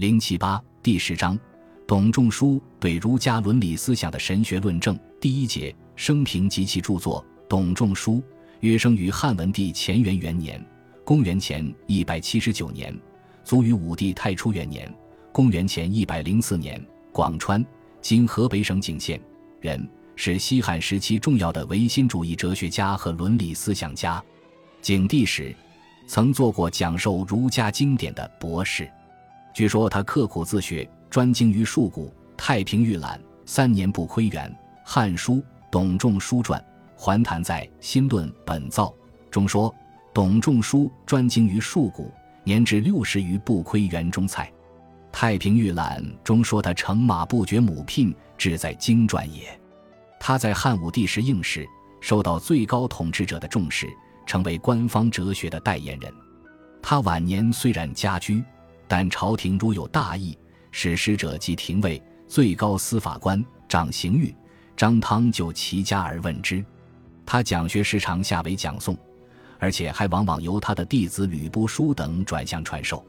[0.00, 1.38] 零七八第十章，
[1.86, 4.98] 董仲舒对儒家伦理思想的神学论证。
[5.20, 7.22] 第一节，生平及其著作。
[7.46, 8.22] 董仲舒，
[8.60, 10.58] 约生于汉文帝乾元元年
[11.04, 12.98] （公元前一百七十九年），
[13.44, 14.90] 卒于武帝太初元年
[15.32, 16.82] （公元前一百零四年）。
[17.12, 17.62] 广川
[18.00, 19.20] （今河北省景县）
[19.60, 19.86] 人，
[20.16, 24.24] 是西汉时期重要的唯心主义哲学家和伦理思想家。
[24.80, 25.54] 景帝时，
[26.06, 28.90] 曾做过讲授儒家经典的博士。
[29.52, 34.48] 据说他刻苦自学，专精于数古，《太平御览》三年不窥园，
[34.84, 35.34] 《汉书·
[35.70, 36.60] 董仲舒传》
[36.96, 38.86] 还谈在《新论本造》
[39.30, 39.74] 中说，
[40.14, 42.12] 董仲舒专精于数古，
[42.44, 44.46] 年至六十余不窥园中菜。
[45.12, 49.60] 《太平御览》中说他乘马不绝母聘，志在经传也。
[50.20, 51.66] 他在汉武帝时应试，
[52.00, 53.88] 受到最高统治者的重视，
[54.26, 56.12] 成为官方哲学的代言人。
[56.80, 58.44] 他晚年虽然家居。
[58.90, 60.36] 但朝廷如有大义，
[60.72, 64.34] 使使者即廷尉、最高司法官、掌刑狱，
[64.76, 66.64] 张汤就其家而问之。
[67.24, 68.96] 他讲学时常下为讲诵，
[69.60, 73.06] 而且还往往由他的弟子吕不书等转向传授。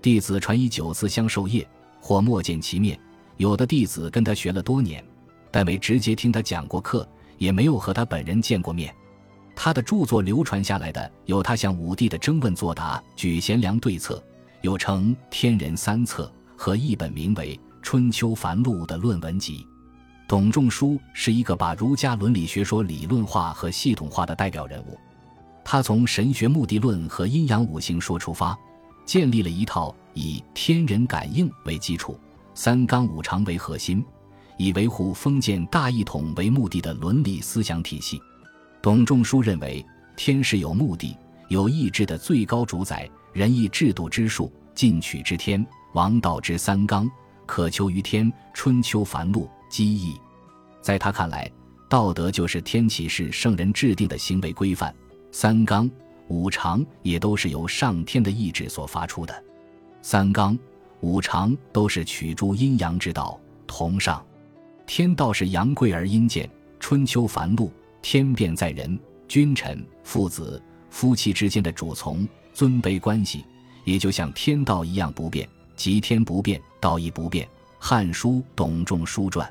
[0.00, 1.68] 弟子传以九次相授业，
[2.00, 2.96] 或莫见其面；
[3.36, 5.04] 有的弟子跟他学了多年，
[5.50, 7.04] 但未直接听他讲过课，
[7.36, 8.94] 也没有和他本人见过面。
[9.56, 14.22] 他的著作流传下来的有他向武帝的征问作答、举贤良对策。
[14.66, 16.24] 有成《天人三策》
[16.60, 19.64] 和一本名为《春秋繁露》的论文集。
[20.26, 24.98] 董仲舒是一个把儒家伦理学说理论化和系统化的代表人物。
[25.64, 28.58] 他从神学目的论和阴阳五行说出发，
[29.04, 32.18] 建立了一套以天人感应为基础、
[32.52, 34.04] 三纲五常为核心、
[34.58, 38.20] 以维护封建大一统为目的的伦理思想体系。
[38.82, 39.86] 董仲舒认为，
[40.16, 41.16] 天是有目的、
[41.48, 43.08] 有意志的最高主宰。
[43.32, 47.10] 仁义制度之术，进取之天，王道之三纲，
[47.44, 48.32] 可求于天。
[48.54, 50.18] 春秋繁露，机义。
[50.80, 51.50] 在他看来，
[51.88, 54.94] 道德就是天启是圣人制定的行为规范，
[55.30, 55.90] 三纲
[56.28, 59.44] 五常也都是由上天的意志所发出的。
[60.00, 60.58] 三纲
[61.00, 64.24] 五常都是取诸阴阳之道，同上。
[64.86, 66.48] 天道是阳贵而阴贱。
[66.80, 67.70] 春秋繁露，
[68.00, 68.98] 天变在人，
[69.28, 72.26] 君臣、父子、夫妻之间的主从。
[72.52, 73.44] 尊卑关系
[73.84, 77.46] 也就像天道一样不变，即天不变，道亦不变。
[77.78, 79.46] 《汉书·董仲舒传》。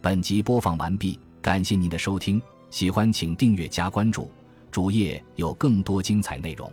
[0.00, 2.40] 本集播放完毕，感谢您的收听，
[2.70, 4.30] 喜欢请订阅加关注，
[4.70, 6.72] 主页有更多精彩内容。